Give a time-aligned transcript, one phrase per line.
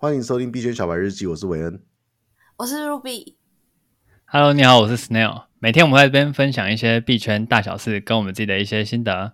[0.00, 1.82] 欢迎收听币圈小白日记，我是韦恩，
[2.56, 3.34] 我是 Ruby。
[4.26, 5.46] Hello，你好，我是 Snail。
[5.58, 9.32] 每天我们在这边分享一些币圈大小事，跟我们自己的一些心得。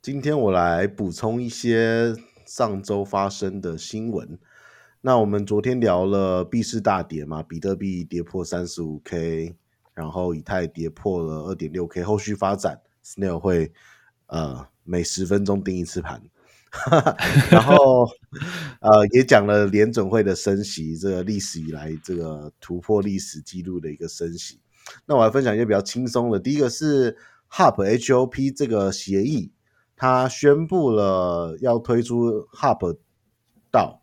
[0.00, 2.14] 今天我来补充一些
[2.46, 4.38] 上周发生的新闻。
[5.00, 9.56] 那我们昨天聊了币市大跌嘛，比特币跌破三十五 K，
[9.92, 12.04] 然后以太跌破了二点六 K。
[12.04, 13.72] 后续发展，Snail 会
[14.26, 16.22] 呃每十分钟盯一次盘。
[17.50, 18.06] 然后，
[18.80, 24.60] 呃，也讲了联准会的升息，这个历史以来这个突破历史记录的一个升息。
[25.06, 26.38] 那我来分享一些比较轻松的。
[26.38, 27.16] 第一个是
[27.50, 29.52] Hub HOP 这个协议，
[29.96, 32.98] 它宣布了要推出 Hub
[33.70, 34.02] 道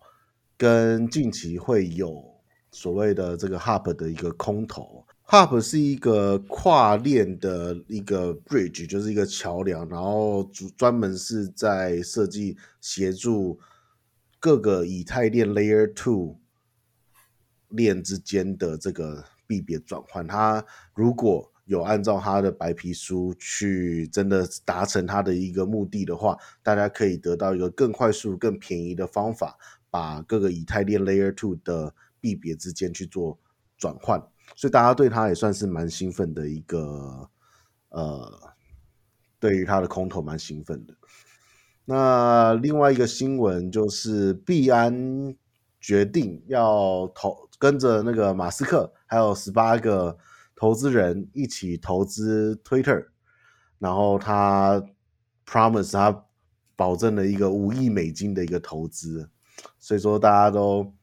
[0.58, 2.24] 跟近期会有
[2.72, 5.06] 所谓的这个 Hub 的一个空投。
[5.32, 10.44] HOP 是一个跨链的一个 bridge，就是一个桥梁，然后
[10.76, 13.58] 专门是在设计协助
[14.42, 16.38] 各个以太链 Layer Two
[17.70, 20.28] 链之间的这个币别转换。
[20.28, 29.58] 它如果有按照它的白皮书去真的达成它的一个目的的话，大家可以得到一个更快速、更便宜的方法，
[29.90, 33.40] 把各个以太链 Layer Two 的币别之间去做
[33.78, 34.22] 转换。
[34.56, 37.30] 所以大家对他也算是蛮兴奋的一个，
[37.90, 38.54] 呃，
[39.40, 40.94] 对于他的空头蛮兴奋的。
[41.86, 45.36] 那另外一个新闻就是币安
[45.80, 50.18] 决定要投跟着那个马斯克还有十八个
[50.56, 53.08] 投资人一起投资 Twitter，
[53.80, 54.84] 然后他
[55.46, 56.26] promise 他
[56.76, 59.30] 保证了一个五亿美金的一个投资，
[59.80, 60.94] 所以说大家都。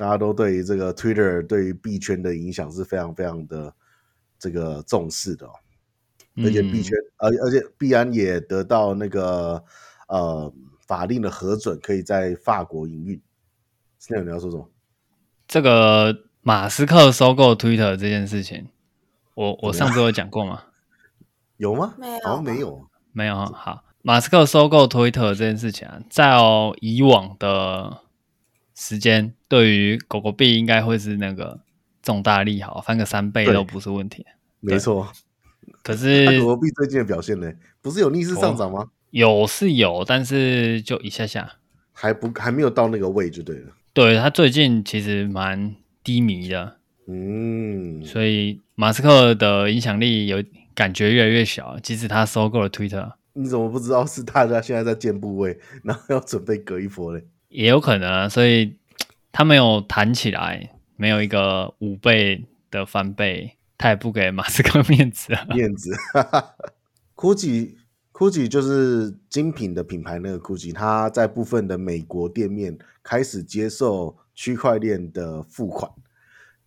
[0.00, 3.74] 大家都对于这个 Twitter 对于币圈的影响是非常非常的
[4.38, 5.52] 这个重视的，哦，
[6.38, 9.62] 而且币圈，而而且币安也得到那个
[10.08, 10.50] 呃
[10.86, 13.20] 法令的核准，可以在法国营运。
[13.98, 14.70] 现在你要说什么？
[15.46, 18.68] 这个马斯克收购 Twitter 这件事情，
[19.34, 20.62] 我我上周有讲过吗？
[21.58, 21.92] 有吗？
[21.98, 23.36] 没有，好像没有，没有。
[23.36, 26.38] 好，马斯克收购 Twitter 这件事情啊，在
[26.80, 27.98] 以往的。
[28.80, 31.60] 时间对于狗狗币应该会是那个
[32.02, 34.24] 重大利好，翻个三倍都不是问题。
[34.60, 35.06] 没错，
[35.82, 37.52] 可是狗狗币最近的表现呢？
[37.82, 38.88] 不是有逆势上涨吗？
[39.10, 41.56] 有是有，但是就一下下，
[41.92, 43.72] 还不还没有到那个位就对了。
[43.92, 50.42] 对，它最近其实蛮低迷的，嗯，所以马斯克的影响力有
[50.74, 51.78] 感觉越来越小。
[51.80, 57.22] 即使他收购了 Twitter，你怎么不知道是大家现在在建部位，然后要准备隔一波嘞？
[57.50, 58.76] 也有可能啊，所以
[59.30, 65.44] 他没有弹起来，没有一个五倍的翻倍，他也不给马斯克面子啊。
[65.50, 65.90] 面子，
[67.14, 75.90] Gucci，Gucci 就是精品的品牌，那个 Gucci，他在部分的美国店面开始接受区块链的付款。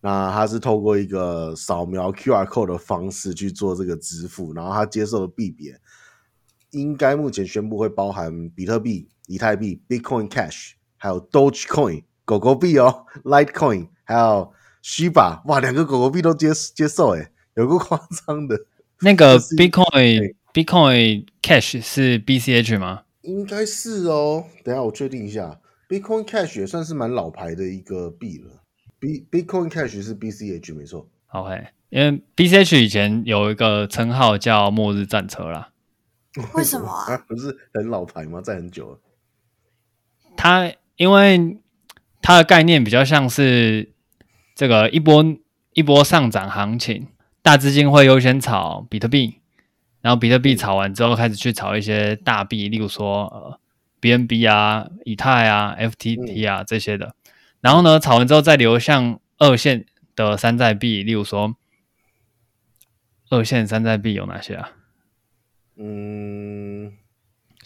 [0.00, 5.80] 那他是透过一个扫描 QR code 的方式去做这个支付，然后他接受的币别，
[6.74, 9.08] 应该目前宣布会包含比特币。
[9.26, 14.52] 以太币、Bitcoin Cash，还有 Dogecoin 狗狗币哦，Litecoin，还有
[14.82, 18.66] Shiba，哇，两个狗狗币都接接受诶，有个夸张的。
[19.00, 23.04] 那个 Bitcoin Bitcoin Cash 是 BCH 吗？
[23.22, 25.58] 应该是哦，等一下我确定一下
[25.88, 28.60] ，Bitcoin Cash 也算是蛮老牌的一个币了。
[28.98, 31.08] B Bitcoin Cash 是 BCH 没错。
[31.28, 35.70] OK，因为 BCH 以前有一个称号叫末日战车啦。
[36.54, 37.16] 为什么啊？
[37.28, 38.40] 不是很老牌吗？
[38.40, 38.98] 在很久了。
[40.36, 41.58] 它因为
[42.20, 43.92] 它的概念比较像是
[44.54, 45.24] 这个一波
[45.72, 47.08] 一波上涨行情，
[47.42, 49.40] 大资金会优先炒比特币，
[50.00, 53.60] 然后比特币炒完之后开始去炒一些大币，例如说呃
[54.00, 57.14] BNB 啊、以太啊、FTT 啊这些的，
[57.60, 59.86] 然后呢炒完之后再流向二线
[60.16, 61.56] 的山寨币，例如说
[63.30, 64.70] 二线山寨币有哪些啊？
[65.78, 66.92] 嗯。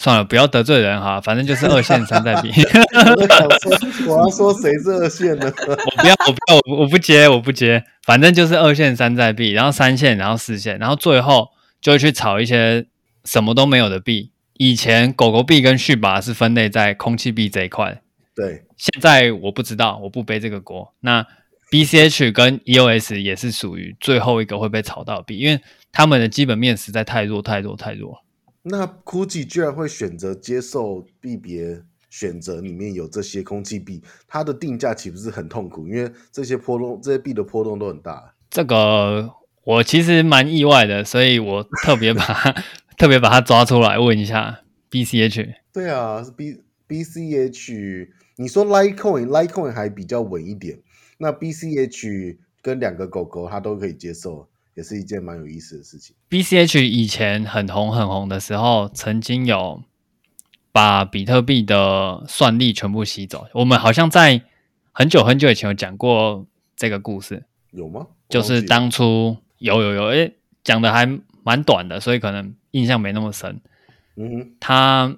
[0.00, 2.52] 算了，不要得罪人哈，反正就是二线山寨币。
[4.06, 5.52] 我要说谁是二线呢？
[5.66, 7.82] 我不要，我不要，我不接，我不接。
[8.04, 11.48] 反正就是二线山寨币，然后三线，然后四线，然后最后
[11.80, 12.86] 就会去炒一些
[13.24, 14.30] 什么都没有的币。
[14.52, 18.00] 以前狗狗币跟 Shiba 是分类在空气币这一块，
[18.36, 18.62] 对。
[18.76, 20.94] 现在我不知道，我不背这个锅。
[21.00, 21.26] 那
[21.70, 25.60] BCH 跟 EOS 也是属于最后一个会被炒到的币，因为
[25.92, 28.24] 他们的基本面实在太弱，太弱，太弱。
[28.62, 35.86] 那 Gucci 居然会选择接受币别选择里面有这些空气币，它的定价岂不是很痛苦？
[35.86, 38.34] 因为这些波动，这些币的波动都很大。
[38.50, 39.30] 这个
[39.64, 42.54] 我其实蛮意外的，所以我特别把它
[42.96, 45.54] 特别把它抓出来问一下 BCH。
[45.72, 46.56] 对啊，是 B
[46.88, 50.78] BCH，你说 Litecoin，Litecoin 还比较稳一点。
[51.18, 56.14] 那 BCH 跟两个狗狗它都可以接受，也是一件蛮有意思的事情。
[56.30, 59.82] BCH 以前很红很红的时候，曾经有
[60.70, 63.48] 把比特币的算力全部吸走。
[63.54, 64.42] 我们好像在
[64.92, 68.06] 很久很久以前有讲过这个故事，有吗？
[68.28, 71.04] 就是当初有有有，诶，讲的还
[71.42, 73.60] 蛮短的，所以可能印象没那么深。
[74.14, 75.16] 嗯哼，他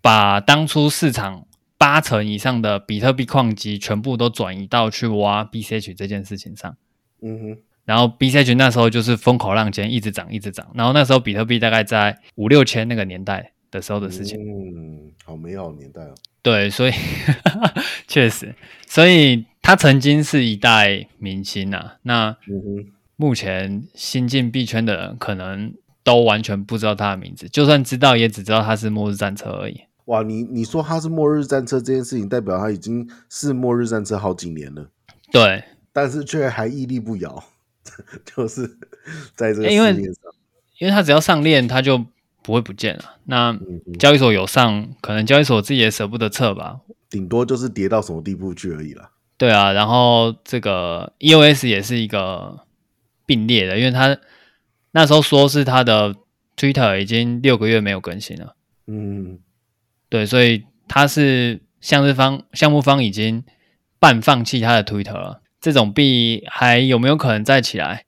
[0.00, 1.46] 把当初市场。
[1.82, 6.76] 八成以上的比特币矿机全部都转移到去挖 BCH 这件事情上，
[7.20, 10.70] 嗯哼，然后 BCH 那时候就是风口浪尖，一直涨，一直涨。
[10.74, 16.14] 然后那时候比特币大概在五六千那个年代的时候的事情，嗯，好美好年代哦。
[16.40, 16.92] 对，所以
[18.06, 18.54] 确实，
[18.86, 21.96] 所以他曾经是一代明星啊。
[22.02, 22.36] 那
[23.16, 25.74] 目前新进币圈的人可能
[26.04, 29.80] 都完全不知道他的名字，就算知道，也只知道他是末日战车而已。
[30.06, 34.88] 哇，你你说他是末日战车这件事情，代表他已经是末日战车好几年了。
[35.30, 35.62] 对，
[35.92, 37.44] 但是却还屹立不摇，
[38.26, 38.66] 就是
[39.34, 40.12] 在这个市面上，因为，
[40.78, 42.04] 因为他只要上链，他就
[42.42, 43.16] 不会不见了。
[43.26, 43.56] 那
[43.98, 49.12] 交易所有上，可能交易所自己也舍不得撤吧，顶多就是跌到什么地步去而已啦。
[49.38, 52.58] 对啊，然后这个 EOS 也是一个
[53.24, 54.18] 并列的，因为他
[54.90, 56.14] 那时候说是他的
[56.56, 58.56] Twitter 已经六个月没有更新了。
[58.88, 59.38] 嗯。
[60.12, 63.42] 对，所以他是项日方项目方已经
[63.98, 65.40] 半放弃他的 Twitter 了。
[65.58, 68.04] 这种币还有没有可能再起来？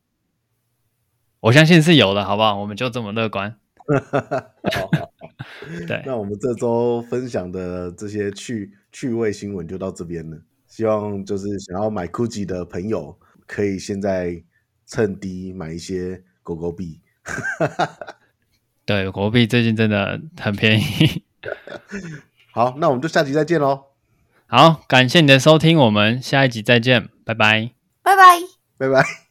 [1.41, 2.61] 我相信是有的，好不好？
[2.61, 3.57] 我们就这么乐观。
[3.87, 4.91] 好
[5.89, 10.37] 对，那我们这周分享的这些趣趣味新闻就到这边了。
[10.67, 14.45] 希望就是想要买 Gucci 的朋友，可以现在
[14.85, 17.01] 趁低买一些狗狗币。
[18.85, 21.25] 对，狗狗币最近真的很便宜。
[22.53, 23.85] 好，那我们就下集再见喽。
[24.47, 27.71] 好，感谢你的收听，我们下一集再见，拜拜，
[28.03, 28.41] 拜拜，
[28.79, 29.24] 拜拜。